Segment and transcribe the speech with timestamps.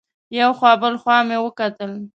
[0.39, 1.91] یو خوا بل خوا مې وکتل.